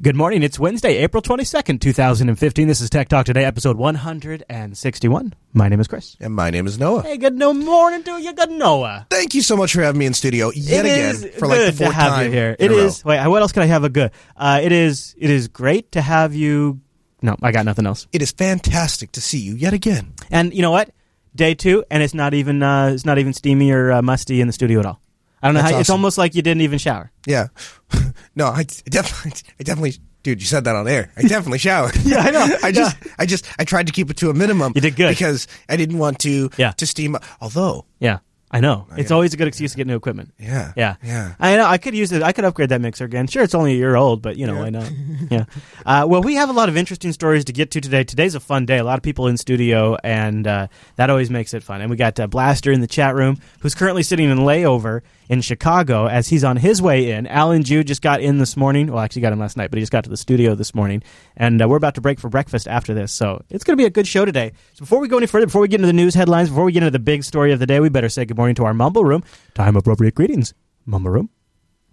[0.00, 0.42] Good morning.
[0.42, 2.66] It's Wednesday, April 22nd, 2015.
[2.66, 5.34] This is Tech Talk Today, episode 161.
[5.52, 6.16] My name is Chris.
[6.18, 7.02] And my name is Noah.
[7.02, 9.06] Hey, good no morning to you, good Noah.
[9.10, 11.58] Thank you so much for having me in studio yet It again is for like
[11.60, 12.24] the good to fourth have time.
[12.26, 12.56] you here.
[12.58, 12.80] in It a row.
[12.86, 13.04] is.
[13.04, 14.10] Wait, what else can I have a good?
[14.34, 15.14] Uh, it is.
[15.18, 16.80] It is great to have you.
[17.20, 18.08] No, I got nothing else.
[18.12, 20.14] It is fantastic to see you yet again.
[20.30, 20.90] And you know what?
[21.36, 22.62] Day two, and it's not even.
[22.62, 25.01] Uh, it's not even steamy or uh, musty in the studio at all.
[25.42, 25.78] I don't know how.
[25.78, 27.10] It's almost like you didn't even shower.
[27.26, 27.48] Yeah.
[28.36, 31.10] no, I definitely, I definitely, dude, you said that on air.
[31.16, 31.96] I definitely showered.
[32.04, 32.56] Yeah, I know.
[32.62, 34.72] I just, I just, I tried to keep it to a minimum.
[34.74, 35.08] You did good.
[35.10, 36.70] because I didn't want to, Yeah.
[36.72, 37.16] to steam.
[37.16, 38.18] Up although, Yeah,
[38.52, 38.86] I know.
[38.98, 40.34] It's always a good excuse to get new equipment.
[40.38, 41.34] yeah, Yeah, yeah.
[41.40, 41.64] I know.
[41.64, 42.22] I could use it.
[42.22, 43.26] I could upgrade that mixer again.
[43.26, 44.90] Sure, it's only a year old, but you know, why not?
[45.30, 45.44] Yeah.
[45.86, 48.04] Uh, well, we have a lot of interesting stories to get to today.
[48.04, 48.78] Today's a fun day.
[48.78, 50.66] A lot of people in studio, and uh,
[50.96, 51.80] that always makes it fun.
[51.80, 55.40] And we got uh, Blaster in the chat room, who's currently sitting in layover in
[55.40, 57.26] Chicago as he's on his way in.
[57.28, 58.88] Allan Jude just got in this morning.
[58.88, 61.02] Well, actually, got in last night, but he just got to the studio this morning,
[61.36, 63.12] and uh, we're about to break for breakfast after this.
[63.12, 64.52] So it's going to be a good show today.
[64.74, 66.72] So before we go any further, before we get into the news headlines, before we
[66.72, 68.74] get into the big story of the day, we better say good morning to our
[68.74, 69.22] Mumble Room.
[69.54, 70.52] Time appropriate greetings,
[70.84, 71.30] Mumble Room.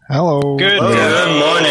[0.08, 0.58] Hello.
[0.58, 1.70] Good, good morning.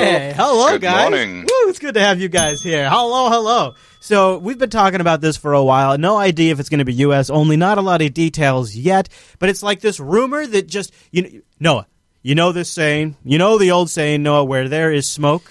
[0.00, 1.10] Hey, hello, Good guys.
[1.10, 1.40] morning.
[1.40, 2.88] Woo, it's good to have you guys here.
[2.88, 3.74] Hello, hello.
[3.98, 5.98] So we've been talking about this for a while.
[5.98, 7.30] No idea if it's going to be U.S.
[7.30, 7.56] only.
[7.56, 9.08] Not a lot of details yet,
[9.40, 11.88] but it's like this rumor that just you Noah.
[12.22, 13.16] You know this saying.
[13.24, 15.50] You know the old saying, Noah, where there is smoke.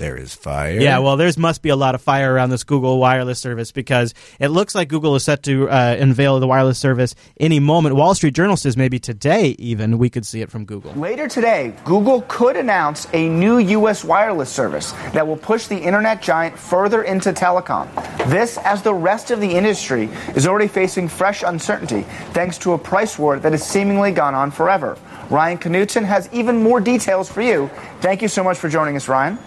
[0.00, 0.80] There is fire.
[0.80, 4.14] Yeah, well, there's must be a lot of fire around this Google wireless service because
[4.38, 7.96] it looks like Google is set to uh, unveil the wireless service any moment.
[7.96, 10.94] Wall Street Journal says maybe today, even we could see it from Google.
[10.94, 14.02] Later today, Google could announce a new U.S.
[14.02, 17.86] wireless service that will push the internet giant further into telecom.
[18.30, 22.78] This, as the rest of the industry is already facing fresh uncertainty thanks to a
[22.78, 24.96] price war that has seemingly gone on forever.
[25.28, 27.68] Ryan Knutson has even more details for you.
[28.00, 29.38] Thank you so much for joining us, Ryan.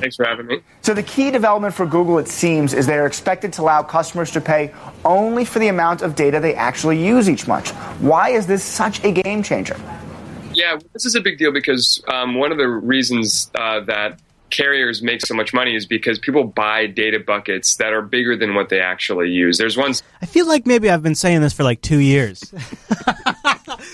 [0.00, 0.60] Thanks for having me.
[0.82, 4.30] So the key development for Google, it seems, is they are expected to allow customers
[4.32, 4.72] to pay
[5.04, 7.70] only for the amount of data they actually use each month.
[8.00, 9.76] Why is this such a game changer?
[10.52, 14.20] Yeah, this is a big deal because um, one of the reasons uh, that
[14.50, 18.54] carriers make so much money is because people buy data buckets that are bigger than
[18.54, 19.58] what they actually use.
[19.58, 19.92] There's one
[20.22, 22.42] I feel like maybe I've been saying this for like two years.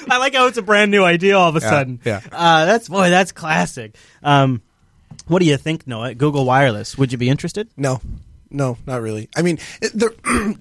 [0.08, 2.00] I like how it's a brand new idea all of a sudden.
[2.04, 2.20] yeah.
[2.30, 3.96] Uh, that's boy, that's classic.
[4.22, 4.62] Um,
[5.26, 6.14] what do you think, Noah?
[6.14, 6.96] Google Wireless.
[6.98, 7.68] Would you be interested?
[7.76, 8.00] No,
[8.52, 9.28] no, not really.
[9.34, 9.88] I mean, eh,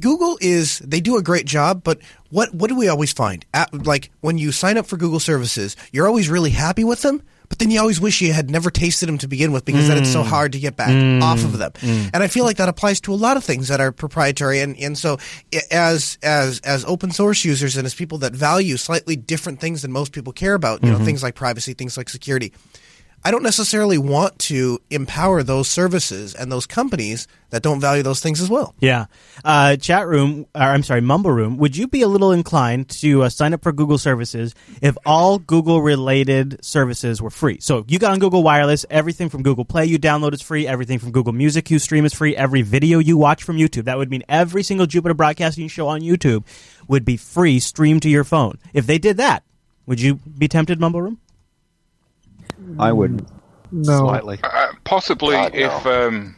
[0.00, 3.44] Google is they do a great job, but what what do we always find?
[3.52, 7.22] At, like when you sign up for Google services, you're always really happy with them.
[7.50, 9.98] But then you always wish you had never tasted them to begin with because then
[9.98, 10.26] it's so mm.
[10.26, 10.88] hard to get back
[11.22, 11.58] off of mm.
[11.58, 11.72] them.
[11.72, 12.10] Mm.
[12.14, 14.60] And I feel like that applies to a lot of things that are proprietary.
[14.60, 15.18] And, and so
[15.52, 19.82] eh, as as as open source users and as people that value slightly different things
[19.82, 21.04] than most people care about, you know, mm-hmm.
[21.04, 22.52] things like privacy, things like security,
[23.26, 28.20] I don't necessarily want to empower those services and those companies that don't value those
[28.20, 28.74] things as well.
[28.80, 29.06] Yeah.
[29.42, 31.56] Uh, chat room, or I'm sorry, Mumble Room.
[31.56, 35.38] Would you be a little inclined to uh, sign up for Google services if all
[35.38, 37.60] Google related services were free?
[37.60, 40.98] So you got on Google Wireless, everything from Google Play you download is free, everything
[40.98, 43.84] from Google Music you stream is free, every video you watch from YouTube.
[43.84, 46.44] That would mean every single Jupiter Broadcasting show on YouTube
[46.88, 48.58] would be free streamed to your phone.
[48.74, 49.44] If they did that,
[49.86, 51.20] would you be tempted, Mumble Room?
[52.78, 53.28] I wouldn't.
[53.72, 53.98] No.
[53.98, 54.38] Slightly.
[54.42, 55.58] Uh, possibly God, no.
[55.58, 56.36] if um,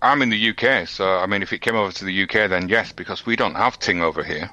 [0.00, 2.68] I'm in the UK, so I mean, if it came over to the UK, then
[2.68, 4.50] yes, because we don't have Ting over here.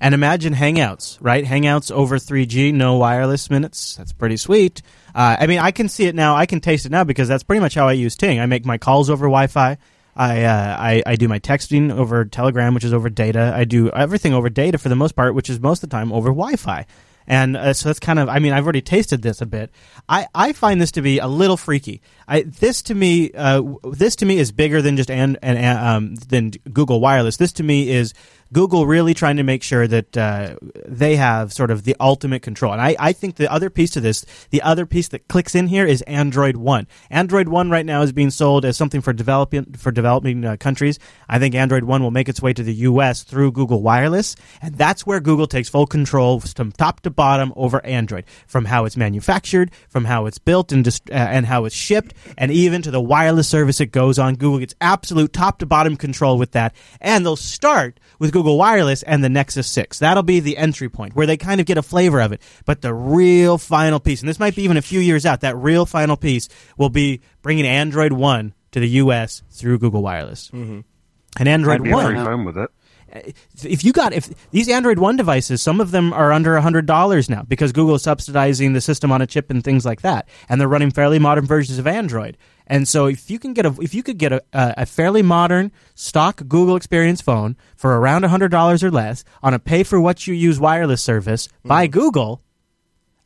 [0.00, 1.44] And imagine Hangouts, right?
[1.44, 3.96] Hangouts over 3G, no wireless minutes.
[3.96, 4.82] That's pretty sweet.
[5.14, 6.36] Uh, I mean, I can see it now.
[6.36, 8.38] I can taste it now because that's pretty much how I use Ting.
[8.38, 9.78] I make my calls over Wi-Fi.
[10.16, 13.52] I, uh, I I do my texting over Telegram, which is over data.
[13.54, 16.12] I do everything over data for the most part, which is most of the time
[16.12, 16.84] over Wi-Fi.
[17.26, 19.70] And uh, so that's kind of, I mean, I've already tasted this a bit.
[20.08, 22.00] I, I find this to be a little freaky.
[22.26, 26.14] I, this to me, uh, this to me is bigger than just and, and um,
[26.16, 27.36] than Google Wireless.
[27.36, 28.14] This to me is
[28.52, 32.72] Google really trying to make sure that uh, they have sort of the ultimate control.
[32.72, 35.68] And I, I think the other piece to this, the other piece that clicks in
[35.68, 36.88] here is Android One.
[37.10, 40.98] Android One right now is being sold as something for developing for developing uh, countries.
[41.28, 43.22] I think Android One will make its way to the U.S.
[43.22, 47.84] through Google Wireless, and that's where Google takes full control from top to bottom over
[47.86, 51.74] Android, from how it's manufactured, from how it's built and dist- uh, and how it's
[51.74, 54.34] shipped, and even to the wireless service it goes on.
[54.34, 59.02] Google gets absolute top to bottom control with that, and they'll start with Google Wireless
[59.02, 59.98] and the Nexus 6.
[59.98, 62.42] That'll be the entry point where they kind of get a flavor of it.
[62.64, 65.56] But the real final piece, and this might be even a few years out, that
[65.56, 69.42] real final piece will be bringing Android One to the U.S.
[69.50, 70.50] through Google Wireless.
[70.50, 70.80] Mm-hmm.
[71.38, 72.70] And Android One, very fine with it.
[73.64, 77.28] If you got if these Android One devices, some of them are under hundred dollars
[77.28, 80.60] now because Google is subsidizing the system on a chip and things like that, and
[80.60, 82.36] they're running fairly modern versions of Android.
[82.66, 85.22] And so, if you can get a if you could get a, a, a fairly
[85.22, 90.00] modern stock Google Experience phone for around hundred dollars or less on a pay for
[90.00, 92.42] what you use wireless service by Google,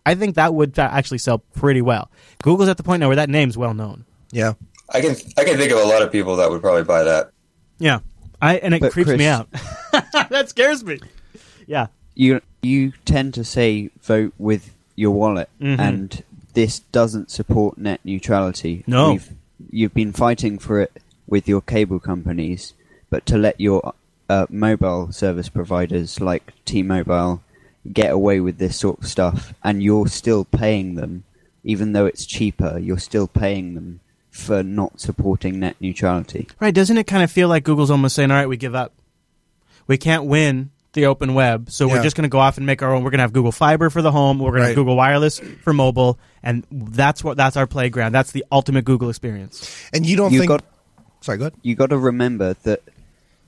[0.07, 2.11] I think that would uh, actually sell pretty well.
[2.43, 4.05] Google's at the point now where that name's well known.
[4.33, 4.55] Yeah.
[4.91, 7.31] I can I can think of a lot of people that would probably buy that.
[7.79, 8.01] Yeah,
[8.45, 9.49] I and it But creeps me out.
[10.31, 11.01] that scares me.
[11.67, 11.87] Yeah.
[12.15, 15.79] you you tend to say vote with your wallet, Mhm.
[15.79, 16.23] and
[16.55, 18.85] this doesn't support net neutrality.
[18.87, 19.13] No.
[19.13, 19.31] We've,
[19.71, 20.93] you've been fighting for it
[21.27, 22.75] with your cable companies,
[23.11, 23.93] but to let your
[24.29, 27.43] uh, mobile service providers like T-Mobile
[27.93, 31.25] get away with this sort of stuff, and you're still paying them,
[31.65, 34.01] even though it's cheaper, you're still paying them
[34.35, 36.49] for not supporting net neutrality.
[36.61, 38.93] Right, doesn't it kind of feel like Google's almost saying, "All right, we give up.
[39.87, 42.83] We can't win the open web, so we're just going to go off and make
[42.83, 43.05] our own.
[43.05, 44.39] We're going to have Google Fiber for the home.
[44.41, 48.13] We're going to have Google Wireless for mobile, and that's what that's our playground.
[48.13, 50.49] That's the ultimate Google experience." And you don't You think.
[50.49, 50.65] got
[51.21, 51.55] Sorry, go ahead.
[51.63, 52.83] you got to remember that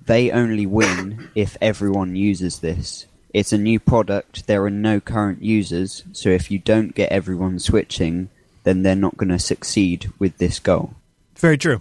[0.04, 3.06] they only win if everyone uses this.
[3.34, 4.46] It's a new product.
[4.46, 8.30] There are no current users, so if you don't get everyone switching,
[8.66, 10.92] then they're not going to succeed with this goal.
[11.36, 11.80] Very true.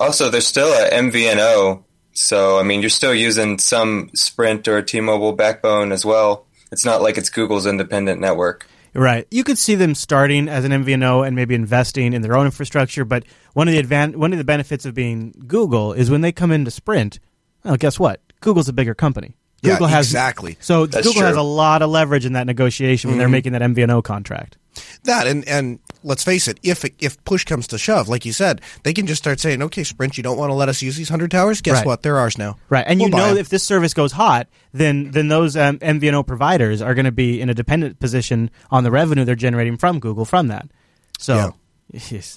[0.00, 5.32] Also, there's still a MVNO, so I mean, you're still using some Sprint or T-Mobile
[5.32, 6.46] backbone as well.
[6.72, 8.66] It's not like it's Google's independent network.
[8.92, 9.26] Right.
[9.30, 13.04] You could see them starting as an MVNO and maybe investing in their own infrastructure,
[13.04, 16.32] but one of the advan- one of the benefits of being Google is when they
[16.32, 17.20] come into Sprint,
[17.62, 18.20] well, guess what?
[18.40, 19.36] Google's a bigger company.
[19.62, 20.56] Yeah, Google has exactly.
[20.60, 23.62] So That's Google has a lot of leverage in that negotiation when they're making that
[23.62, 24.58] MVNO contract.
[25.04, 28.60] That and and let's face it, if if push comes to shove, like you said,
[28.82, 31.08] they can just start saying, "Okay, Sprint, you don't want to let us use these
[31.08, 31.62] hundred towers.
[31.62, 31.86] Guess Right.
[31.86, 32.02] what?
[32.02, 33.38] They're ours now." Right, and We'll you know, know 'em.
[33.38, 37.40] if this service goes hot, then then those um, MVNO providers are going to be
[37.40, 40.68] in a dependent position on the revenue they're generating from Google from that.
[41.18, 41.54] So,
[41.92, 42.36] yes.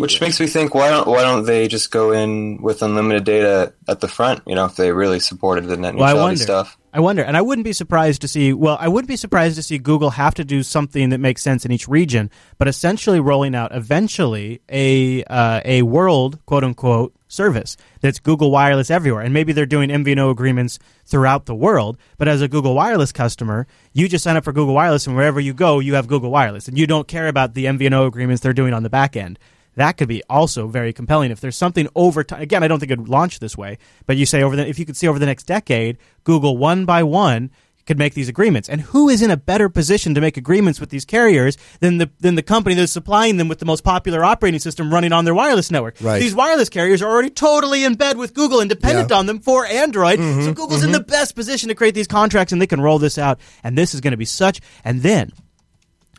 [0.00, 3.72] Which makes me think, why don't why don't they just go in with unlimited data
[3.88, 4.42] at the front?
[4.46, 6.42] You know, if they really supported the net Well, I neutrality wonder.
[6.42, 6.78] stuff.
[6.92, 8.52] I wonder, and I wouldn't be surprised to see.
[8.52, 11.64] Well, I wouldn't be surprised to see Google have to do something that makes sense
[11.64, 17.76] in each region, but essentially rolling out eventually a uh, a world quote unquote service
[18.00, 21.98] that's Google Wireless everywhere, and maybe they're doing MVNO agreements throughout the world.
[22.16, 25.40] But as a Google Wireless customer, you just sign up for Google Wireless, and wherever
[25.40, 28.52] you go, you have Google Wireless, and you don't care about the MVNO agreements they're
[28.52, 29.36] doing on the back end.
[29.76, 32.42] That could be also very compelling if there's something over time.
[32.42, 34.78] Again, I don't think it would launch this way, but you say over the if
[34.78, 37.50] you could see over the next decade, Google one by one
[37.86, 38.68] could make these agreements.
[38.68, 42.10] And who is in a better position to make agreements with these carriers than the
[42.20, 45.34] than the company that's supplying them with the most popular operating system running on their
[45.34, 45.96] wireless network?
[46.00, 46.20] Right.
[46.20, 49.16] These wireless carriers are already totally in bed with Google and dependent Yeah.
[49.16, 50.18] on them for Android.
[50.18, 50.44] Mm-hmm.
[50.44, 50.98] so Google's in mm-hmm.
[50.98, 53.38] the best position to create these contracts and they can roll this out.
[53.62, 54.60] And this is going to be such.
[54.84, 55.32] And then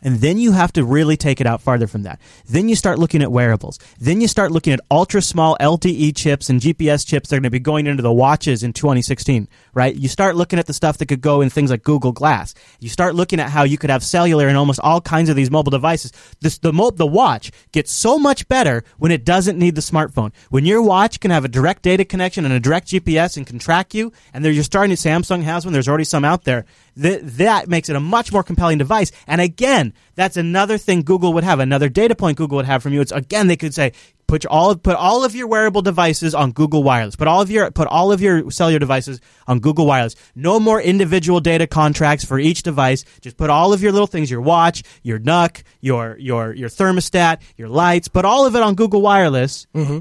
[0.02, 2.20] and then you have to really take it out farther from that.
[2.48, 3.78] Then you start looking at wearables.
[3.98, 7.44] Then you start looking at ultra small LTE chips and GPS chips that are going
[7.44, 9.94] to be going into the watches in 2016, right?
[9.94, 12.54] You start looking at the stuff that could go in things like Google Glass.
[12.80, 15.50] You start looking at how you could have cellular in almost all kinds of these
[15.50, 16.12] mobile devices.
[16.40, 20.32] This, the, mo- the watch gets so much better when it doesn't need the smartphone.
[20.50, 23.58] When your watch can have a direct data connection and a direct GPS and can
[23.58, 26.64] track you, and there you're starting to, Samsung has one, there's already some out there.
[27.00, 29.12] Th- that makes it a much more compelling device.
[29.26, 32.92] And again, that's another thing Google would have, another data point Google would have from
[32.92, 33.00] you.
[33.00, 33.92] It's again, they could say,
[34.26, 37.14] put your- all put all of your wearable devices on Google Wireless.
[37.14, 40.16] Put all of your put all of your cellular devices on Google Wireless.
[40.34, 43.04] No more individual data contracts for each device.
[43.20, 47.40] Just put all of your little things, your watch, your NUC, your your your thermostat,
[47.56, 48.08] your lights.
[48.08, 49.98] Put all of it on Google Wireless mm-hmm.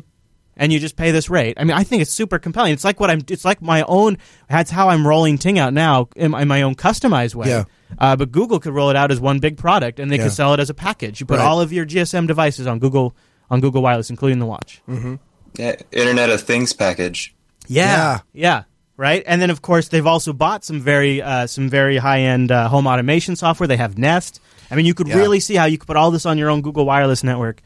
[0.57, 1.57] And you just pay this rate.
[1.59, 2.73] I mean, I think it's super compelling.
[2.73, 3.21] It's like what I'm.
[3.29, 4.17] It's like my own.
[4.49, 7.49] That's how I'm rolling Ting out now in, in my own customized way.
[7.49, 7.63] Yeah.
[7.99, 10.23] Uh, but Google could roll it out as one big product, and they Yeah.
[10.23, 11.19] could sell it as a package.
[11.19, 11.45] You put Right.
[11.45, 13.15] all of your GSM devices on Google
[13.49, 14.81] on Google Wireless, including the watch.
[15.57, 17.35] Yeah, Internet of Things package.
[17.67, 18.63] Yeah, yeah,
[18.97, 19.23] right.
[19.25, 22.67] And then of course they've also bought some very uh, some very high end uh,
[22.67, 23.67] home automation software.
[23.67, 24.39] They have Nest.
[24.71, 25.17] I mean, you could Yeah.
[25.17, 27.61] really see how you could put all this on your own Google Wireless network.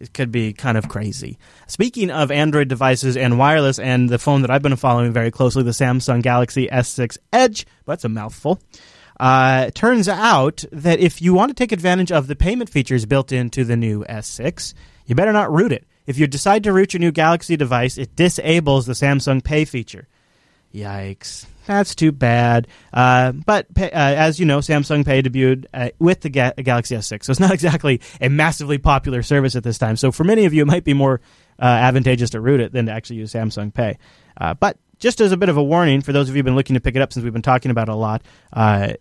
[0.00, 1.38] It could be kind of crazy.
[1.66, 5.62] Speaking of Android devices and wireless, and the phone that I've been following very closely,
[5.62, 7.66] the Samsung Galaxy S6 Edge.
[7.84, 8.60] But that's a mouthful.
[9.20, 13.30] Uh, turns out that if you want to take advantage of the payment features built
[13.30, 14.72] into the new S6,
[15.04, 15.86] you better not root it.
[16.06, 20.08] If you decide to root your new Galaxy device, it disables the Samsung Pay feature.
[20.74, 21.46] Yikes.
[21.66, 22.68] That's too bad.
[22.92, 27.24] Uh, but uh, as you know, Samsung Pay debuted uh, with the Ga- Galaxy S6,
[27.24, 29.96] so it's not exactly a massively popular service at this time.
[29.96, 31.20] So for many of you, it might be more
[31.60, 33.98] uh, advantageous to root it than to actually use Samsung Pay.
[34.36, 36.56] Uh, but just as a bit of a warning for those of you who've been
[36.56, 38.22] looking to pick it up since we've been talking about it a lot,
[38.52, 38.92] uh,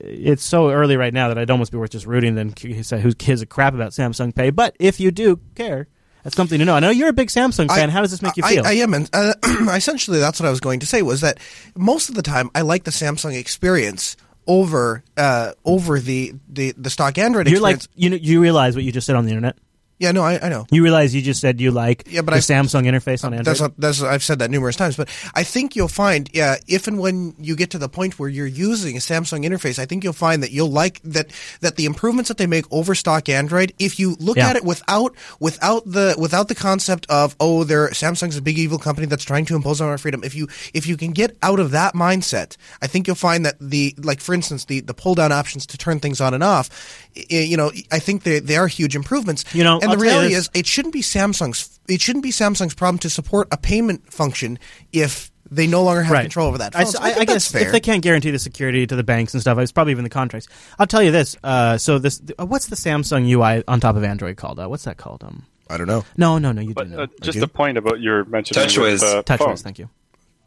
[0.00, 3.42] it's so early right now that I'd almost be worth just rooting than who gives
[3.42, 4.50] a crap about Samsung Pay.
[4.50, 5.88] But if you do care,
[6.26, 6.74] that's something to know.
[6.74, 7.88] I know you're a big Samsung fan.
[7.88, 8.66] How does this make you feel?
[8.66, 9.34] I, am, and uh,
[9.76, 11.38] essentially that's what I was going to say was that
[11.76, 14.16] most of the time I like the Samsung experience
[14.48, 18.02] over uh, over the, the, the stock Android you're like experience.
[18.02, 19.56] you know you realize what you just said on the internet.
[19.98, 20.66] Yeah, no, I, I know.
[20.70, 23.46] You realize you just said you like Yeah, but the I- Samsung interface on Android.
[23.46, 26.86] That's not, that's I've said that numerous times, but I think you'll find, yeah, if
[26.86, 30.04] and when you get to the point where you're using a Samsung interface, I think
[30.04, 33.72] you'll find that you'll like that that the improvements that they make over stock Android.
[33.78, 34.50] If you look Yeah.
[34.50, 38.78] at it without without the without the concept of oh, they're Samsung's a big evil
[38.78, 40.22] company that's trying to impose on our freedom.
[40.24, 43.56] If you if you can get out of that mindset, I think you'll find that
[43.60, 46.68] the like for instance the the pull down options to turn things on and off,
[47.14, 49.44] you know, I think they they are huge improvements.
[49.54, 52.74] You know, and I'll the reality is it shouldn't be Samsung's it shouldn't be Samsung's
[52.74, 54.58] problem to support a payment function
[54.92, 56.74] if they no longer have control over that.
[56.74, 56.84] I.
[56.84, 57.62] So I- I think guess fair.
[57.62, 60.10] if they can't guarantee the security to the banks and stuff, it's probably even the
[60.10, 60.48] contracts.
[60.78, 61.36] I'll tell you this.
[61.44, 64.58] Uh, so this, uh, what's the Samsung UI on top of Android called?
[64.58, 65.22] Uh, what's that called?
[65.22, 66.04] Um, I don't know.
[66.16, 66.60] no, no, no.
[66.60, 67.02] You do But know.
[67.02, 68.90] uh, just a point about your mentioning TouchWiz.
[68.92, 69.38] with the phone.
[69.54, 69.88] TouchWiz, thank you.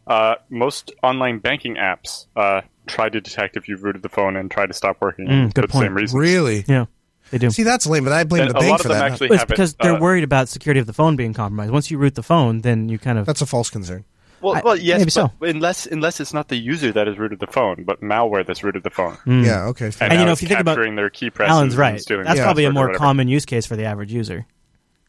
[0.06, 4.50] Uh, most online banking apps uh, try to detect if you've rooted the phone and
[4.50, 5.94] try to stop working Mm, for good the same point.
[5.94, 6.20] reason.
[6.20, 6.66] Really?
[6.68, 6.86] Yeah,
[7.32, 7.50] they do.
[7.50, 9.12] See, that's lame, but I blame And the a bank lot for of them that.
[9.12, 11.72] actually it's have because it, they're uh, worried about security of the phone being compromised.
[11.72, 14.06] Once you root the phone, then you kind of That's a false concern.
[14.42, 15.32] Well, I- well, yes, maybe so.
[15.40, 18.64] but unless unless it's not the user that has rooted the phone, but malware that's
[18.64, 19.18] rooted the phone.
[19.26, 19.66] Yeah.
[19.66, 19.92] Okay.
[19.92, 20.06] Fair.
[20.06, 21.74] And, And you now know, it's if you think about- capturing their key presses Allan's
[21.74, 22.00] and right.
[22.02, 23.00] stealing That's their probably a password or more whatever.
[23.04, 24.46] common use case for the average user.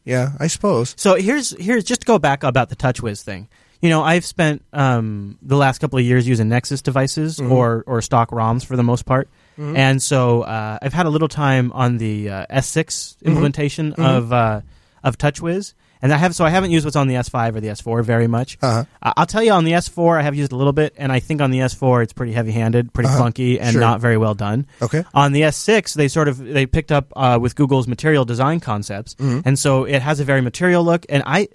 [0.04, 0.94] yeah, I suppose.
[0.98, 3.48] So here's here's just to go back about the TouchWiz thing.
[3.82, 7.50] You know, I've spent um, the last couple of years using Nexus devices Mm-hmm.
[7.52, 11.28] or or stock ROMs for the most part, and so uh, I've had a little
[11.28, 13.28] time on the uh, S6 Mm-hmm.
[13.28, 14.60] implementation of uh,
[15.02, 15.72] of TouchWiz,
[16.02, 18.26] and I have so I haven't used what's on the S5 or the S4 very
[18.26, 18.58] much.
[18.60, 18.84] Uh-huh.
[19.02, 21.20] Uh, I'll tell you on the S4 I have used a little bit, and I
[21.20, 23.72] think on the S4 it's pretty heavy-handed, pretty clunky, and Uh-huh.
[23.72, 23.80] Sure.
[23.80, 24.66] not very well done.
[24.82, 25.04] Okay.
[25.14, 29.14] On the S6, they sort of they picked up uh, with Google's material design concepts,
[29.14, 29.40] Mm-hmm.
[29.48, 31.06] and so it has a very material look.
[31.08, 31.48] And I,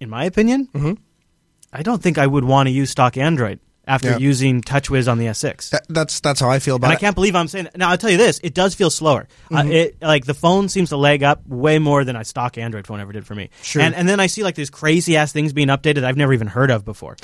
[0.00, 0.94] in my opinion, Mm-hmm.
[1.72, 4.18] I don't think I would want to use stock Android after Yeah.
[4.18, 5.70] using TouchWiz on the S6.
[5.70, 7.76] That, that's that's how I feel about and I can't believe I'm saying that.
[7.76, 9.26] Now, I'll tell you this: it does feel slower.
[9.50, 9.56] Mm-hmm.
[9.56, 12.86] Uh, it like the phone seems to leg up way more than a stock Android
[12.86, 13.50] phone ever did for me.
[13.62, 13.82] Sure.
[13.82, 16.46] And and then I see like these crazy ass things being updated I've never even
[16.46, 17.16] heard of before,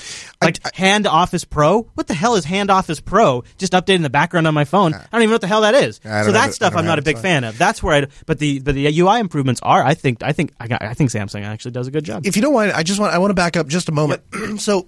[0.43, 1.83] like I- Hand Office Pro.
[1.95, 3.45] What the hell is Hand Office Pro?
[3.57, 4.95] Just updating the background on my phone.
[4.95, 6.01] I don't even know what the hell that is.
[6.03, 7.57] So that stuff I I'm not a big fan of.
[7.59, 8.07] That's where I.
[8.27, 9.83] But the but the UI improvements are.
[9.85, 12.27] I think I think I I think Samsung actually does a good job.
[12.27, 14.23] if you don't mind, I just want I want to back up just a moment.
[14.59, 14.87] so,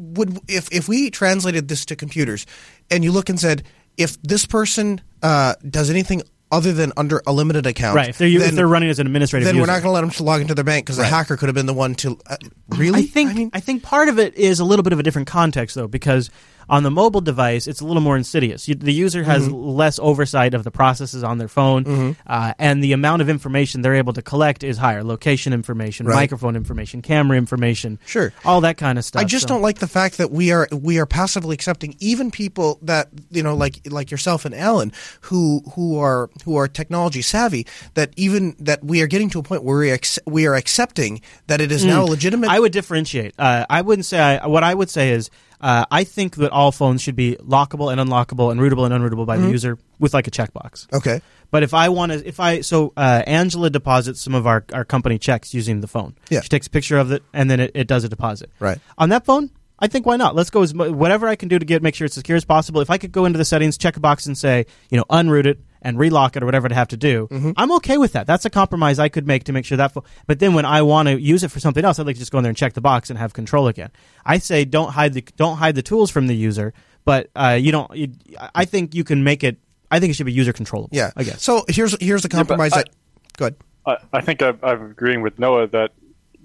[0.00, 2.46] would if if we translated this to computers,
[2.90, 3.62] and you look and said,
[3.96, 8.08] if this person uh, does anything other than under a limited account, right.
[8.08, 9.62] If they're if then, they're running as an administrative then user.
[9.62, 11.54] we're not going to let them log into their bank because the hacker could have
[11.54, 12.36] been the one to uh,
[12.70, 13.00] really.
[13.00, 15.02] I think I, mean, I think part of it is a little bit of a
[15.02, 16.30] different context though, because
[16.70, 18.66] on the mobile device it's a little more insidious.
[18.68, 19.54] You, the user has Mm-hmm.
[19.54, 23.94] less oversight of the processes on their phone, uh, and the amount of information they're
[23.96, 26.14] able to collect is higher: location information, Right.
[26.16, 28.32] microphone information, camera information, Sure.
[28.44, 29.20] all that kind of stuff.
[29.20, 32.30] I just So- don't like the fact that we are we are passively accepting even
[32.30, 37.22] people that you know like like yourself and Allan who who are who are technology
[37.22, 40.54] savvy that even that we are getting to a point where we, ac- we are
[40.54, 42.48] accepting that it is now legitimate.
[42.50, 43.34] I would differentiate.
[43.38, 44.18] Uh, I wouldn't say.
[44.20, 47.92] I, what I would say is, uh, I think that all phones should be lockable
[47.92, 49.46] and unlockable and rootable and unrootable by Mm-hmm.
[49.46, 50.92] the user with like a checkbox.
[50.92, 54.64] okay But if I want to, if I so uh, Angela deposits some of our,
[54.72, 56.14] our company checks using the phone.
[56.30, 56.40] Yeah.
[56.40, 58.50] she takes a picture of it and then it, it does a deposit.
[58.60, 58.78] Right.
[58.98, 59.50] on that phone.
[59.82, 60.34] I think why not?
[60.36, 62.82] Let's go as whatever I can do to get make sure it's secure as possible.
[62.82, 65.46] If I could go into the settings, check a box, and say you know unroot
[65.46, 67.52] it and relock it or whatever I'd have to do, Mm-hmm.
[67.56, 68.26] I'm okay with that.
[68.26, 69.92] That's a compromise I could make to make sure that.
[69.92, 72.20] Phone, but then when I want to use it for something else, I'd like to
[72.20, 73.90] just go in there and check the box and have control again.
[74.24, 76.72] I say don't hide the don't hide the tools from the user,
[77.04, 77.94] but uh, you don't.
[77.96, 78.12] You,
[78.54, 79.58] I think you can make it.
[79.90, 80.90] I think it should be user controllable.
[80.92, 81.42] yeah I guess.
[81.42, 82.90] so here's here's the compromise I- that
[83.36, 83.56] good
[83.86, 85.92] I, I think I'm, I'm agreeing with Noah that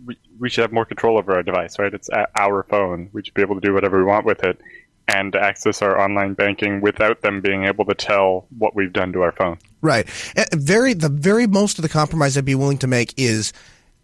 [0.06, 1.94] we, we should have more control over our device, right?
[1.94, 3.10] It's our phone.
[3.12, 4.60] We should be able to do whatever we want with it
[5.08, 9.22] and access our online banking without them being able to tell what we've done to
[9.22, 9.58] our phone.
[9.82, 10.08] Right.
[10.54, 13.54] Very the very most of the compromise I'd be willing to make is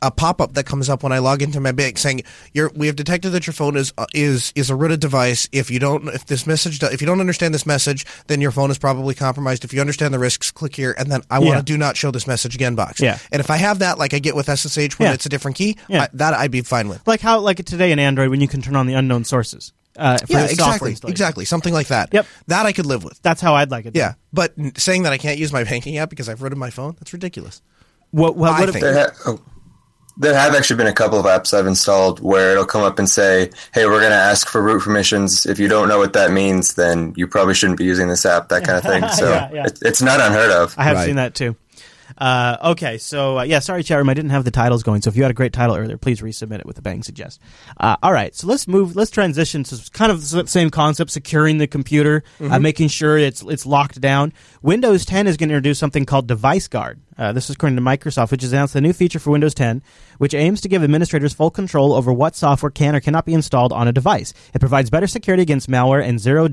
[0.03, 2.87] a pop up that comes up when I log into my bank saying You're, we
[2.87, 5.47] have detected that your phone is uh, is is a rooted device.
[5.51, 8.49] If you don't if this message do- if you don't understand this message, then your
[8.51, 9.63] phone is probably compromised.
[9.63, 11.57] If you understand the risks, click here and then I want Yeah.
[11.57, 12.99] to do not show this message again box.
[12.99, 13.17] Yeah.
[13.31, 15.13] And if I have that like I get with SSH when Yeah.
[15.13, 16.03] it's a different key, Yeah.
[16.03, 17.07] I, that I'd be fine with.
[17.07, 19.71] like how like today in Android when you can turn on the unknown sources.
[19.97, 20.95] Uh, for Yeah, exactly.
[21.07, 21.45] Exactly.
[21.45, 22.09] Something like that.
[22.13, 22.25] Yep.
[22.47, 23.21] That I could live with.
[23.21, 23.95] That's how I'd like it.
[23.95, 24.13] Yeah.
[24.31, 27.11] But saying that I can't use my banking app because I've rooted my phone, that's
[27.13, 27.61] ridiculous.
[28.11, 28.35] What?
[28.35, 28.51] What?
[28.51, 28.83] I what if, think.
[28.83, 29.41] There ha- oh,
[30.17, 33.09] There have actually been a couple of apps I've installed where it'll come up and
[33.09, 35.45] say, "Hey, we're going to ask for root permissions.
[35.45, 38.49] If you don't know what that means, then you probably shouldn't be using this app."
[38.49, 39.03] That kind of thing.
[39.17, 39.65] So Yeah, yeah.
[39.67, 40.75] It, it's not unheard of.
[40.77, 41.05] I have Right.
[41.05, 41.55] seen that too.
[42.21, 45.01] Uh, okay, so uh, yeah, sorry, chat room, I didn't have the titles going.
[45.01, 47.41] So if you had a great title earlier, please resubmit it with a bang suggest.
[47.77, 48.95] Uh, all right, so let's move.
[48.95, 53.41] Let's transition to kind of the same concept: securing the computer, uh, making sure it's
[53.41, 54.33] it's locked down.
[54.61, 57.01] Windows 10 is going to introduce something called Device Guard.
[57.17, 59.81] Uh, this is according to Microsoft, which has announced a new feature for Windows 10,
[60.19, 63.73] which aims to give administrators full control over what software can or cannot be installed
[63.73, 64.31] on a device.
[64.53, 66.47] It provides better security against malware and zero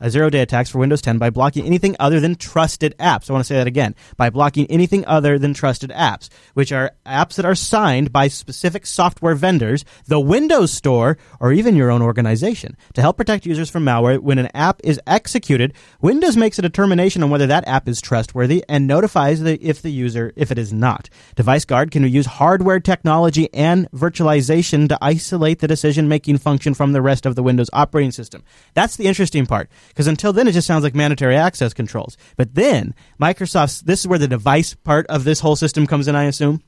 [0.00, 3.30] uh, zero day attacks for Windows 10 by blocking anything other than trusted apps.
[3.30, 3.94] I want to say that again.
[4.16, 8.86] By blocking anything other than trusted apps, which are apps that are signed by specific
[8.86, 12.76] software vendors, the Windows Store, or even your own organization.
[12.94, 17.22] To help protect users from malware, when an app is executed, Windows makes a determination
[17.22, 20.72] on whether that app is trustworthy and notifies the, if the user if it is
[20.72, 21.08] not.
[21.34, 27.02] Device Guard can use hardware technology and virtualization to isolate the decision-making function from the
[27.02, 28.42] rest of the Windows operating system.
[28.74, 32.16] That's the interesting part because until then it just sounds like mandatory access controls.
[32.36, 36.16] But then Microsoft's this is where the device part of this whole system comes in,
[36.16, 36.62] I assume.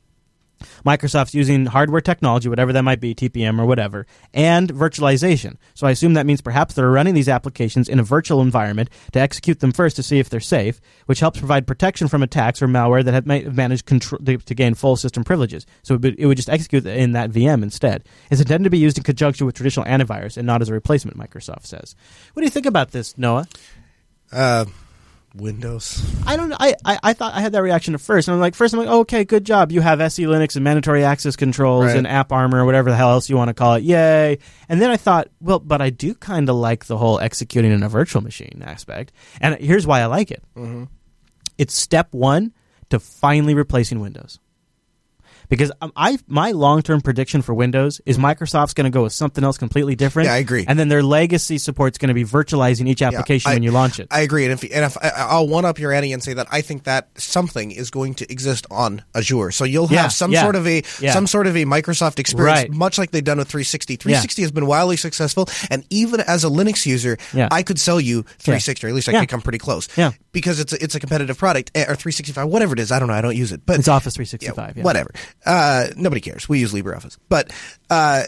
[0.85, 5.57] Microsoft's using hardware technology, whatever that might be, TPM or whatever, and virtualization.
[5.75, 9.21] So I assume that means perhaps they're running these applications in a virtual environment to
[9.21, 12.69] execute them first to see if they're safe, which helps provide protection from attacks or
[12.69, 15.67] malware that have ma- managed to gain full system privileges.
[15.83, 18.05] So it would, it would just execute in that VM instead.
[18.31, 21.17] It's intended to be used in conjunction with traditional antivirus and not as a replacement,
[21.17, 21.95] Microsoft says.
[22.33, 23.47] What do you think about this, Noah?
[24.31, 24.67] Uh,
[25.35, 26.03] Windows.
[26.27, 26.53] I don't.
[26.53, 28.81] I, I I thought I had that reaction at first, and I'm like, first I'm
[28.81, 29.71] like, oh, okay, good job.
[29.73, 31.97] You have SE Linux and mandatory access controls Right.
[31.97, 33.83] and App Armor or whatever the hell else you want to call it.
[33.83, 34.39] Yay!
[34.69, 37.83] And then I thought, well, but I do kind of like the whole executing in
[37.83, 40.43] a virtual machine aspect, and here's why I like it.
[40.57, 40.85] Mm-hmm.
[41.59, 42.53] It's step one
[42.91, 44.39] to finally replacing Windows.
[45.49, 49.13] Because um, I my long term prediction for Windows is Microsoft's going to go with
[49.13, 50.27] something else completely different.
[50.27, 50.65] Yeah, I agree.
[50.69, 53.99] And then their legacy support's going to be virtualizing each application I- when you launch
[53.99, 54.09] it.
[54.11, 56.61] I agree, and if and if I'll one up your Annie and say that I
[56.61, 60.43] think that something is going to exist on Azure, so you'll have Yeah, some yeah,
[60.43, 61.13] sort of a yeah.
[61.13, 62.71] some sort of a Microsoft experience, Right.
[62.73, 63.97] much like they've done with 360.
[63.97, 67.49] 360 has been wildly successful, and even as a Linux user, Yeah.
[67.51, 69.21] I could sell you 360, or at least I Yeah.
[69.21, 70.13] could come pretty close, Yeah.
[70.33, 72.93] because it's a, it's a competitive product eh, or 365, whatever it is.
[72.93, 74.77] I don't know, I don't use it, but It's Office 365.
[74.77, 75.11] Yeah, whatever.
[75.47, 76.49] Uh, nobody cares.
[76.49, 77.51] We use LibreOffice, but
[77.91, 78.25] uh,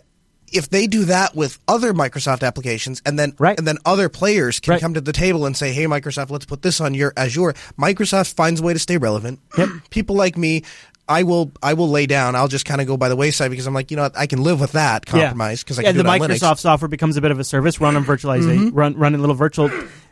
[0.52, 3.58] if they do that with other Microsoft applications, and then Right.
[3.58, 4.80] and then other players can Right.
[4.80, 8.34] come to the table and say, "Hey, Microsoft, let's put this on your Azure." Microsoft
[8.34, 9.40] finds a way to stay relevant.
[9.90, 10.62] People like me.
[11.08, 11.50] I will.
[11.60, 12.36] I will lay down.
[12.36, 14.26] I'll just kind of go by the wayside because I'm like, you know, what, I
[14.28, 16.38] can live with that compromise because I yeah, can do the Microsoft Linux.
[16.38, 16.54] Mm-hmm.
[16.58, 19.68] software becomes a bit of a service run on virtualization, run run in little virtual.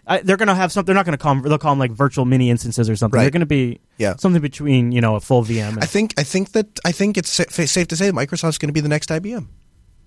[0.09, 0.85] I, they're going to have some.
[0.85, 1.43] They're not going to call them.
[1.45, 3.19] They'll call them like virtual mini instances or something.
[3.19, 3.25] Right.
[3.25, 4.17] They're going to be Yeah.
[4.17, 5.69] something between you know a full VM.
[5.75, 6.15] And, I think.
[6.19, 6.81] I think that.
[6.85, 9.47] I think it's safe to say Microsoft's going to be the next IBM.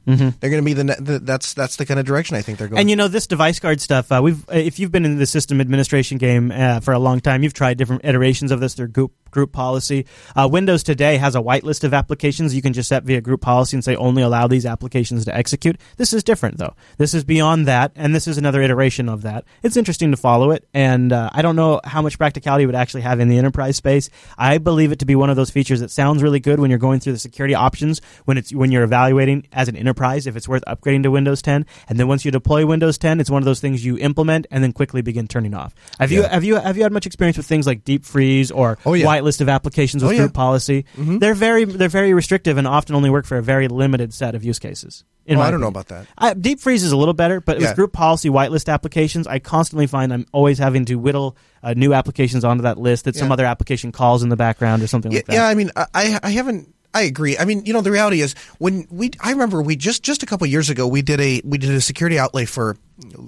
[0.08, 0.30] Mm-hmm.
[0.40, 1.20] They're going to be the, ne- the.
[1.20, 2.80] That's that's the kind of direction I think they're going.
[2.80, 4.12] and you know this device guard stuff.
[4.12, 7.44] Uh, we've if you've been in the system administration game uh, for a long time,
[7.44, 10.06] you've tried different iterations of this through group group policy.
[10.36, 13.76] Uh, Windows today has a whitelist of applications you can just set via group policy
[13.76, 15.78] and say only allow these applications to execute.
[15.98, 16.76] This is different though.
[16.98, 19.46] This is beyond that, and this is another iteration of that.
[19.64, 22.76] It's interesting to follow it, and uh, I don't know how much practicality it would
[22.76, 24.10] actually have in the enterprise space.
[24.38, 26.80] I believe it to be one of those features that sounds really good when you're
[26.80, 30.48] going through the security options when it's when you're evaluating as an enterprise if it's
[30.48, 33.46] worth upgrading to Windows 10, and then once you deploy Windows 10, it's one of
[33.46, 35.74] those things you implement and then quickly begin turning off.
[36.00, 38.78] Have you have you have you had much experience with things like deep freeze or
[38.86, 39.06] Oh, yeah.
[39.22, 40.20] Whitelist of applications with Oh, yeah.
[40.22, 40.86] group policy?
[40.98, 44.44] They're very they're very restrictive and often only work for a very limited set of
[44.44, 45.04] use cases.
[45.26, 46.08] in Oh, I don't know about that.
[46.18, 47.68] I, deep freeze is a little better, but Yeah.
[47.68, 51.94] with group policy whitelist applications, I constantly find I'm always having to whittle uh, new
[51.94, 55.18] applications onto that list that some other application calls in the background or something Yeah,
[55.20, 55.34] like that.
[55.34, 56.74] yeah, I mean, I- I haven't.
[56.94, 57.38] I agree.
[57.38, 59.12] I mean, you know, the reality is when we.
[59.22, 61.80] I remember we just just a couple years ago we did a we did a
[61.80, 62.76] security outlay for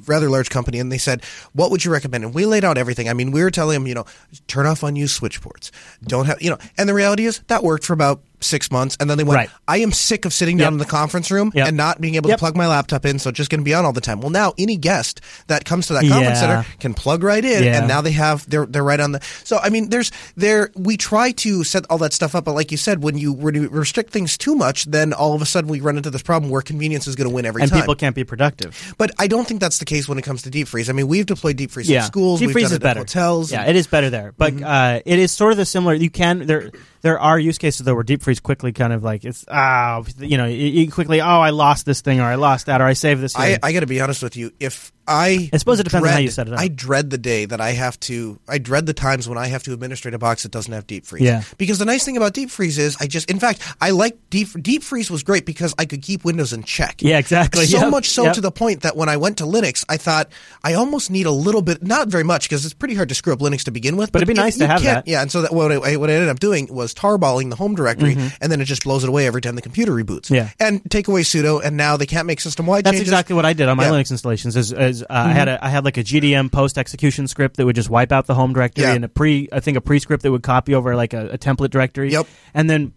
[0.06, 3.10] rather large company, and they said, "What would you recommend?" And we laid out everything.
[3.10, 4.06] I mean, we were telling them, you know,
[4.48, 5.72] turn off unused switch ports.
[6.06, 6.58] Don't have, you know.
[6.78, 9.38] And the reality is that worked for about six months, and then they went.
[9.38, 9.50] Right.
[9.70, 10.72] I am sick of sitting down Yep.
[10.74, 11.66] in the conference room Yep.
[11.70, 12.38] and not being able Yep.
[12.38, 14.20] to plug my laptop in, so just going to be on all the time.
[14.20, 16.62] Well, now any guest that comes to that conference Yeah.
[16.62, 17.78] center can plug right in, Yeah.
[17.78, 19.22] and now they have they're they're right on the.
[19.46, 22.70] So I mean, there's there we try to set all that stuff up, but like
[22.70, 25.70] you said, when you when you restrict things too much, then all of a sudden
[25.70, 27.80] we run into this problem where convenience is going to win every and time.
[27.80, 28.94] people can't be productive.
[28.98, 30.90] but I don't think that's the case when it comes to deep freeze.
[30.90, 33.00] I mean, we've deployed deep freeze in schools, deep we've freeze done is it better.
[33.00, 33.52] hotels.
[33.52, 35.94] Yeah, and- it is better there, but uh, it is sort of the similar.
[35.94, 36.72] You can there
[37.02, 40.38] there are use cases though where deep freeze quickly kind of like it's ah you
[40.38, 43.22] know you, quickly oh I lost this thing or I lost that or I saved
[43.22, 43.36] this.
[43.36, 43.58] I.
[43.64, 44.52] I got to be honest with you.
[44.60, 46.60] If I I suppose it depends on how you set it up.
[46.60, 48.40] I dread the day that I have to.
[48.48, 51.06] I dread the times when I have to administrate a box that doesn't have deep
[51.06, 51.24] freeze.
[51.24, 51.44] Yeah.
[51.58, 54.48] Because the nice thing about deep freeze is, I just, in fact, I like deep
[54.62, 57.02] deep freeze was great because I could keep Windows in check.
[57.02, 57.66] Yeah, exactly.
[57.66, 57.92] So Yep.
[57.92, 58.34] much so Yep.
[58.36, 60.30] to the point that when I went to Linux, I thought
[60.64, 63.34] I almost need a little bit, not very much, because it's pretty hard to screw
[63.34, 64.12] up Linux to begin with.
[64.12, 65.08] But it'd be nice to have that.
[65.08, 67.76] Yeah, and so that what I, what I ended up doing was tarballing the home
[67.76, 70.28] directory, and then it just blows it away every time the computer reboots.
[70.28, 70.36] Mm-hmm.
[70.36, 70.50] Yeah.
[70.60, 73.10] and take away sudo, and now they can't make system wide That's changes.
[73.10, 73.90] exactly what I did on my Yeah.
[73.90, 73.96] Mm-hmm.
[74.00, 74.56] Linux installations.
[74.56, 77.76] Is, uh, I had a I had like a GDM post execution script that would
[77.76, 78.94] just wipe out the home directory Yeah.
[78.94, 81.38] and a pre I think a pre script that would copy over like a, a
[81.38, 82.12] template directory.
[82.12, 82.28] Yep.
[82.54, 82.94] And then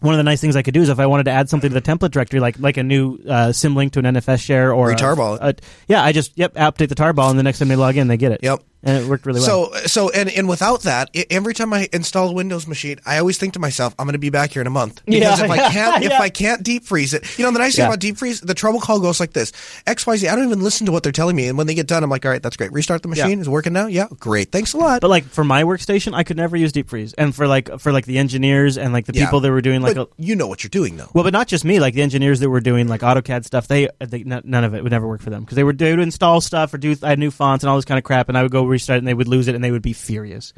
[0.00, 1.70] one of the nice things I could do is if I wanted to add something
[1.70, 4.90] to the template directory, like like a new uh, symlink to an NFS share or
[4.90, 5.60] a- Retarball it.
[5.60, 8.08] a- yeah, I just yep update the tarball and the next time they log in
[8.08, 8.40] they get it.
[8.42, 8.62] Yep.
[8.82, 9.70] And it worked really well.
[9.72, 13.18] So, so, and, and without that, i every time I install a Windows machine, I
[13.18, 15.44] always think to myself, I'm going to be back here in a month because Yeah.
[15.44, 16.20] if I can't, if Yeah.
[16.20, 17.88] I can't deep freeze it, you know, the nice thing Yeah.
[17.88, 19.52] about deep freeze, the trouble call goes like this:
[19.86, 20.28] X, Y, Z.
[20.28, 22.08] I don't even listen to what they're telling me, and when they get done, I'm
[22.10, 22.72] like, all right, that's great.
[22.72, 23.38] Restart the machine.
[23.40, 23.86] Is it working now?
[23.86, 24.50] Yeah, great.
[24.50, 25.02] Thanks a lot.
[25.02, 27.92] But like for my workstation, I could never use deep freeze, and for like for
[27.92, 29.26] like the engineers and like the Yeah.
[29.26, 31.08] people that were doing like But a, you know what you're doing though.
[31.12, 31.80] Well, but not just me.
[31.80, 34.92] Like the engineers that were doing like AutoCAD stuff, they, they none of it would
[34.92, 37.18] never work for them because they were they would install stuff or do I had
[37.18, 39.08] new fonts and all this kind of crap, and I would go restart it and
[39.08, 40.52] they would lose it and they would be furious.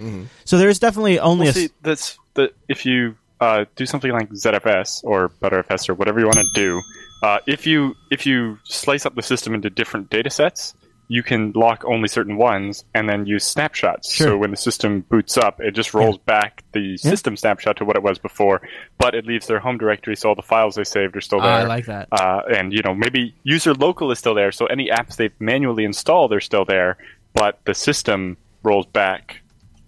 [0.45, 4.31] So there's definitely only Well, a see, that's the if you uh, do something like
[4.31, 6.81] ZFS or ButterFS or whatever you want to do.
[7.25, 10.75] Uh, if you if you slice up the system into different data sets,
[11.09, 14.13] you can lock only certain ones and then use snapshots.
[14.15, 14.29] Sure.
[14.29, 17.97] So when the system boots up, it just rolls back the system snapshot to what
[17.97, 18.63] it was before,
[18.97, 21.51] but it leaves their home directory, so all the files they saved are still there.
[21.51, 22.09] I like that.
[22.13, 25.85] Uh, and you know maybe user local is still there, so any apps they've manually
[25.85, 26.97] installed are still there,
[27.35, 29.41] but the system rolls back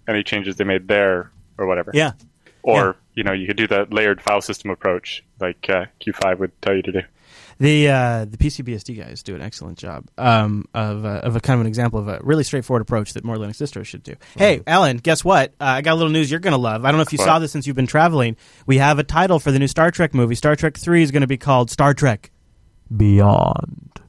[0.07, 1.91] any changes they made there or whatever.
[1.93, 2.11] yeah.
[2.63, 2.93] Or Yeah.
[3.13, 6.75] you know you could do the layered file system approach like uh, Q5 would tell
[6.75, 7.01] you to do.
[7.57, 11.55] The uh, the PCBSD guys do an excellent job um, of uh, of a kind
[11.55, 14.15] of an example of a really straightforward approach that more Linux distros should do.
[14.37, 15.51] Hey, Allan, guess what?
[15.61, 16.83] Uh, I got a little news you're going to love.
[16.83, 17.25] I don't know if you What?
[17.25, 18.35] saw this since you've been traveling.
[18.65, 20.35] We have a title for the new Star Trek movie.
[20.35, 22.29] Star Trek Three is going to be called Star Trek
[22.95, 24.01] Beyond.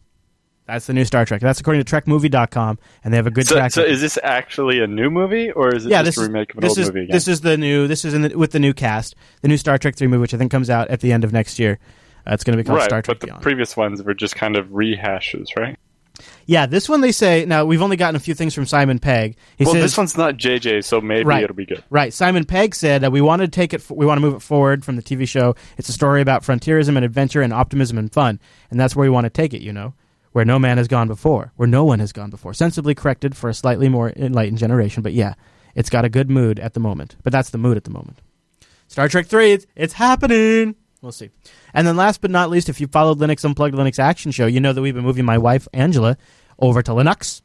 [0.66, 1.40] That's the new Star Trek.
[1.40, 3.70] That's according to TrekMovie.com, and they have a good So, track.
[3.72, 6.52] so is this actually a new movie or is it yeah, just this a remake
[6.52, 7.14] of an is, old is, movie again?
[7.14, 7.86] This is the new.
[7.86, 10.34] This is in the, with the new cast, the new Star Trek Three movie, which
[10.34, 11.78] I think comes out at the end of next year.
[12.26, 13.42] Uh, it's going to be called right, Star Trek but the Beyond.
[13.42, 15.78] previous ones were just kind of rehashes, right?
[16.46, 17.44] Yeah, this one they say.
[17.44, 19.36] Now we've only gotten a few things from Simon Pegg.
[19.58, 21.44] He well, says, this one's not JJ, so maybe Right.
[21.44, 21.84] it'll be good.
[21.90, 23.82] Right, Simon Pegg said uh, we want to take it.
[23.82, 25.54] f- We want to move it forward from the TV show.
[25.76, 29.10] It's a story about frontierism and adventure and optimism and fun, and that's where we
[29.10, 29.60] want to take it.
[29.60, 29.92] You know,
[30.36, 32.52] where no man has gone before, where no one has gone before.
[32.52, 35.32] Sensibly corrected for a slightly more enlightened generation, but yeah,
[35.74, 37.16] it's got a good mood at the moment.
[37.22, 38.18] But that's the mood at the moment.
[38.86, 40.74] Star Trek Three, it's, it's happening.
[41.00, 41.30] We'll see.
[41.72, 44.60] And then last but not least, if you followed Linux Unplugged Linux Action Show, you
[44.60, 46.18] know that we've been moving my wife Angela
[46.58, 47.40] over to Linux.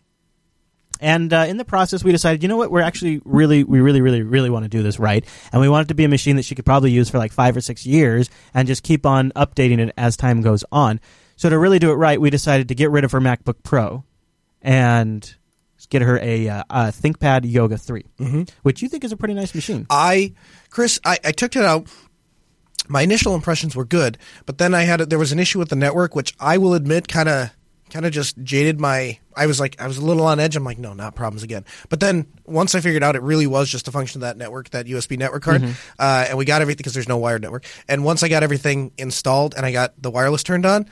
[1.00, 4.02] And uh, in the process, we decided, you know what, we're actually really, we really,
[4.02, 6.36] really, really want to do this right, and we want it to be a machine
[6.36, 9.32] that she could probably use for like five or six years, and just keep on
[9.32, 11.00] updating it as time goes on.
[11.42, 14.04] So to really do it right, we decided to get rid of her MacBook Pro,
[14.62, 15.36] and
[15.90, 18.06] get her a, uh, a ThinkPad Yoga 3
[18.62, 19.88] which you think is a pretty nice machine.
[19.90, 20.34] I,
[20.70, 21.88] Chris, I, I took it out.
[22.88, 25.70] My initial impressions were good, but then I had a, there was an issue with
[25.70, 27.50] the network, which I will admit kind of
[27.90, 29.18] kind of just jaded my.
[29.36, 30.56] I was like I was a little on edge.
[30.56, 31.66] I'm like, no, not problems again.
[31.90, 34.70] But then once I figured out it really was just a function of that network,
[34.70, 35.64] that USB network card,
[35.98, 37.66] uh, and we got everything because there's no wired network.
[37.88, 40.88] And once I got everything installed and I got the wireless turned on,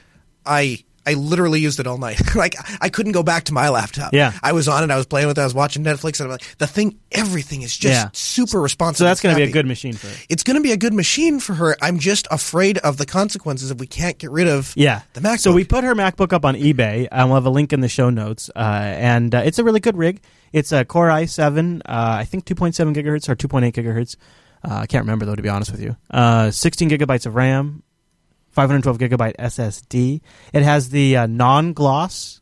[0.49, 0.83] I.
[1.05, 2.21] I literally used it all night.
[2.35, 4.13] like I couldn't go back to my laptop.
[4.13, 4.31] Yeah.
[4.43, 4.91] I was on it.
[4.91, 5.41] I was playing with it.
[5.41, 8.09] I was watching Netflix, and I'm like, the thing, everything is just Yeah.
[8.13, 8.97] super responsive.
[8.99, 10.25] So that's going to be a good machine for it.
[10.29, 11.75] it's going to be a good machine for her.
[11.81, 15.39] I'm just afraid of the consequences if we can't get rid of Yeah, the MacBook.
[15.39, 17.07] So we put her MacBook up on eBay.
[17.11, 19.79] and we'll have a link in the show notes, uh, and uh, it's a really
[19.79, 20.21] good rig.
[20.53, 24.15] It's a Core i7, uh, I think 2.7 gigahertz or 2.8 gigahertz.
[24.63, 25.95] Uh, I can't remember though, to be honest with you.
[26.11, 27.81] Uh, 16 gigabytes of RAM,
[28.59, 30.19] 512 gigabyte SSD.
[30.51, 32.41] It has the uh, non-gloss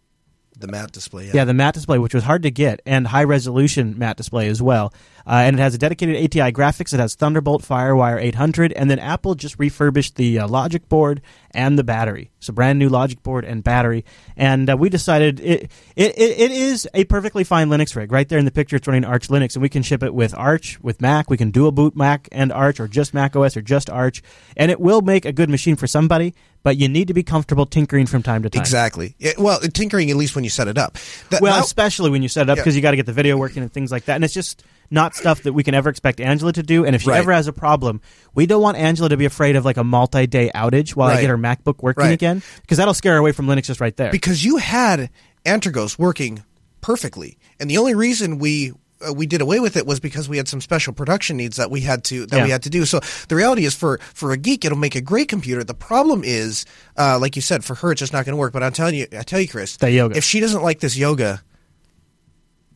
[0.59, 1.25] the matte display.
[1.25, 1.31] Yeah.
[1.35, 4.61] yeah, the matte display, which was hard to get, and high resolution matte display as
[4.61, 4.93] well.
[5.25, 6.93] Uh, and it has a dedicated ATI graphics.
[6.93, 11.77] It has Thunderbolt Firewire 800, and then Apple just refurbished the uh, logic board and
[11.77, 12.31] the battery.
[12.39, 14.05] So brand new logic board and battery.
[14.37, 15.63] And uh, we decided it,
[15.95, 18.11] it, it, it is a perfectly fine Linux rig.
[18.11, 20.33] Right there in the picture, it's running Arch Linux, and we can ship it with
[20.33, 21.29] Arch, with Mac.
[21.29, 24.23] We can dual boot Mac and Arch, or just Mac OS, or just Arch.
[24.55, 26.33] And it will make a good machine for somebody,
[26.67, 28.59] but you need to be comfortable tinkering from time to time.
[28.59, 29.15] Exactly.
[29.19, 30.97] Yeah, well, tinkering at least when you set it up.
[31.29, 32.63] That- Well, now- especially when you set it up Yeah.
[32.63, 34.15] because you got to get the video working and things like that.
[34.15, 36.83] And it's just not stuff that we can ever expect Angela to do.
[36.83, 37.19] And if she Right.
[37.19, 38.01] ever has a problem,
[38.35, 41.29] we don't want Angela to be afraid of like a multi-day outage while I get
[41.29, 42.11] her MacBook working Right.
[42.11, 44.11] again because that'll scare her away from Linux just right there.
[44.11, 45.09] because you had
[45.45, 46.43] Antergos working
[46.81, 47.37] perfectly.
[47.61, 48.73] And the only reason we
[49.15, 51.81] we did away with it was because we had some special production needs that we
[51.81, 52.85] had to that we had to do.
[52.85, 55.63] So the reality is, for for a geek, it'll make a great computer.
[55.63, 56.65] The problem is,
[56.97, 58.53] uh, like you said, for her, it's just not going to work.
[58.53, 60.17] But I'm telling you, I tell you, Chris, That yoga.
[60.17, 61.41] if she doesn't like this yoga,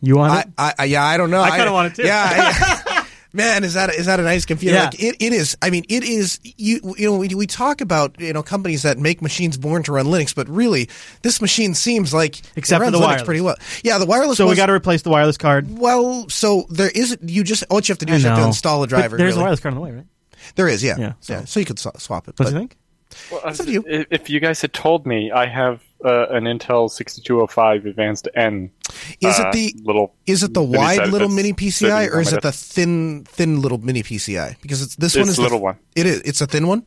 [0.02, 0.48] You want I, it?
[0.58, 1.42] I, I yeah, I don't know.
[1.42, 2.08] I kinda want it too.
[2.08, 2.81] Yeah.
[3.34, 4.76] I- Man, is that is that a nice computer?
[4.76, 4.84] Yeah.
[4.86, 5.56] Like it, it is.
[5.62, 6.40] I mean, it is.
[6.44, 9.94] You you know, we, we talk about you know companies that make machines born to
[9.94, 10.90] run Linux, but really,
[11.22, 13.24] this machine seems like it Except for runs the Linux wireless.
[13.24, 13.56] pretty well.
[13.84, 14.38] Yeah, the wireless.
[14.38, 15.68] so we got to replace the wireless card.
[15.78, 17.18] Well, so there is.
[17.22, 18.90] You just all you have to do I is you have to install a But
[18.90, 19.16] driver.
[19.18, 19.40] there's really.
[19.40, 20.06] a wireless card on the way, right?
[20.56, 21.14] There is, yeah, Yeah, yeah.
[21.22, 22.06] so- So, you could swap it.
[22.10, 22.78] What do but- you think?
[23.32, 23.84] Well, It's uh, you.
[23.88, 28.72] if if you guys had told me, I have uh, an Intel 6205 Advanced N.
[29.22, 30.16] Is uh, it the little?
[30.26, 34.04] is it the wide little mini PCI or is it the thin thin little mini
[34.04, 34.62] PCI?
[34.62, 35.78] Because it's this It's one is the little the, one.
[35.96, 36.22] It is.
[36.22, 36.86] It's a thin one.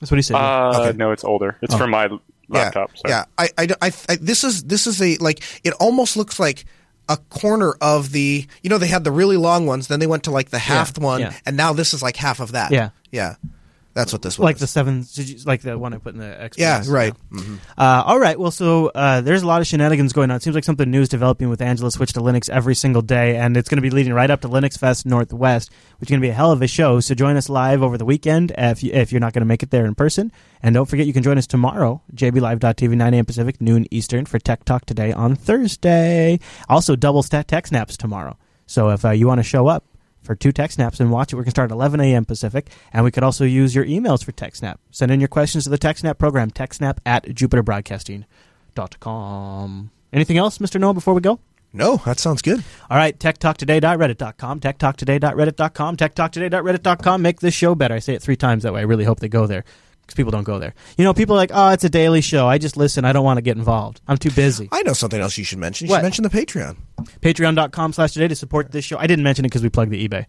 [0.00, 0.34] That's what he said.
[0.34, 0.68] yeah.
[0.68, 0.96] Uh, Okay.
[0.96, 1.58] No, it's older.
[1.62, 2.08] It's for my
[2.48, 2.90] laptop.
[2.94, 3.08] Yeah, so.
[3.08, 3.24] yeah.
[3.38, 6.64] I, I, I, I- this is this is a like it almost looks like
[7.08, 8.46] a corner of the.
[8.62, 10.98] You know, they had the really long ones, then they went to like the half
[10.98, 11.34] one, yeah.
[11.46, 12.72] and now this is like half of that.
[12.72, 12.90] Yeah.
[13.10, 13.36] yeah.
[13.94, 14.44] That's what this was.
[14.44, 16.58] like the seven, you- like the one I put in the XP.
[16.58, 17.12] yeah, right.
[17.30, 17.58] Mhm.
[17.76, 18.38] Uh, all right.
[18.40, 20.36] Well, so uh, there's a lot of shenanigans going on.
[20.38, 23.36] It seems like something new is developing with Angela Switch to Linux every single day,
[23.36, 26.20] and it's going to be leading right up to Linux Fest Northwest, which is going
[26.20, 27.00] to be a hell of a show.
[27.00, 29.62] So join us live over the weekend if, you, if you're not going to make
[29.62, 30.32] it there in person.
[30.62, 33.24] And don't forget, you can join us tomorrow, jblive.tv, 9 a.m.
[33.26, 36.38] Pacific, noon Eastern, for Tech Talk today on Thursday.
[36.68, 38.38] Also, double stat tech snaps tomorrow.
[38.66, 39.84] So if uh, you want to show up,
[40.22, 41.36] for two tech snaps and watch it.
[41.36, 42.24] We're going to start at 11 a.m.
[42.24, 44.76] Pacific, and we could also use your emails for TechSnap.
[44.90, 49.90] Send in your questions to the TechSnap program, TechSnap at jupiterbroadcasting.com.
[50.12, 50.80] Anything else, Mr.
[50.80, 51.40] Noah, before we go?
[51.74, 52.62] No, that sounds good.
[52.90, 57.22] All right, techtalktoday.reddit.com, techtalktoday.reddit.com, techtalktoday.reddit.com.
[57.22, 57.94] Make this show better.
[57.94, 58.80] I say it three times that way.
[58.80, 59.64] I really hope they go there
[60.12, 60.74] because people don't go there.
[60.96, 62.46] You know, people are like, oh, it's a daily show.
[62.46, 63.04] I just listen.
[63.04, 64.00] I don't want to get involved.
[64.06, 64.68] I'm too busy.
[64.70, 65.86] I know something else you should mention.
[65.86, 65.98] You What?
[65.98, 66.76] should mention the Patreon.
[67.20, 68.98] Patreon.com slash today to support this show.
[68.98, 70.26] I didn't mention it because we plug the eBay.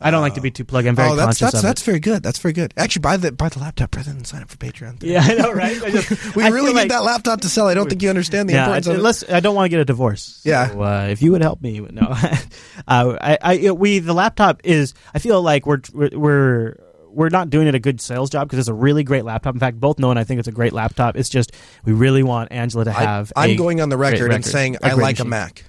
[0.00, 0.86] I don't like to be too plug.
[0.86, 1.84] I'm very oh, that's conscious that's of that's it.
[1.84, 2.22] very good.
[2.22, 2.74] That's very good.
[2.76, 5.02] Actually, buy the buy the laptop rather than sign up for Patreon.
[5.02, 5.80] Yeah, I know, right?
[5.82, 7.68] I just- we I really feel need like- that laptop to sell.
[7.68, 8.98] I don't think you understand the yeah, importance of it.
[8.98, 10.22] unless I don't want to get a divorce.
[10.42, 10.62] So, Yeah.
[10.72, 12.02] uh, if you would help me, no.
[12.10, 14.94] uh, I, I, we, the laptop is.
[15.14, 16.76] I feel like we're we're
[17.16, 19.54] we're, not doing it a good sales job because it's a really great laptop.
[19.54, 21.16] In fact, both Noah and I think it's a great laptop.
[21.16, 21.52] It's just
[21.84, 23.32] we really want Angela to have.
[23.34, 25.24] I, am going on the great record, and saying I like a.
[25.24, 25.64] Mac.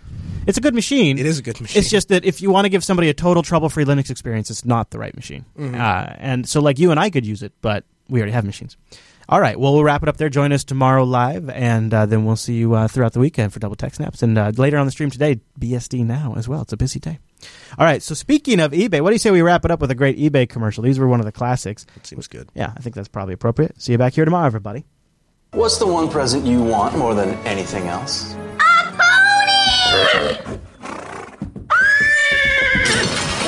[0.46, 1.18] It's a good machine.
[1.18, 1.80] It is a good machine.
[1.80, 4.64] It's just that if you want to give somebody a total trouble-free Linux experience, it's
[4.64, 5.44] not the right machine.
[5.60, 5.76] Mm-hmm.
[5.76, 8.78] Uh, and so, like you and I could use it, but we already have machines.
[9.30, 9.60] All right.
[9.60, 10.30] Well, we'll wrap it up there.
[10.30, 13.60] Join us tomorrow live, and uh, then we'll see you uh, throughout the weekend for
[13.60, 14.24] Double Tech Snaps.
[14.24, 16.62] And uh, later on the stream today, BSD Now as well.
[16.62, 17.20] It's a busy day.
[17.78, 18.02] All right.
[18.02, 20.18] So, speaking of eBay, what do you say we wrap it up with a great
[20.18, 20.84] eBay commercial?
[20.84, 21.86] These were one of the classics.
[21.96, 22.50] It seems good.
[22.56, 23.82] Yeah, I think that's probably appropriate.
[23.82, 24.86] See you back here tomorrow, everybody.
[25.52, 28.34] What's the one present you want more than anything else?
[28.34, 30.58] A pony!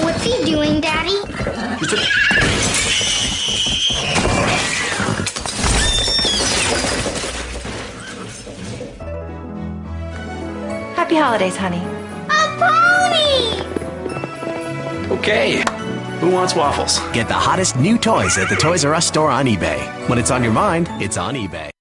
[0.04, 1.16] What's he doing, Daddy?
[10.96, 11.82] Happy holidays, honey.
[12.30, 13.69] A pony!
[15.10, 15.64] Okay.
[16.20, 17.00] Who wants waffles?
[17.14, 19.80] Get the hottest new toys at the Toys R Us store on eBay.
[20.08, 21.79] When it's on your mind, it's on eBay.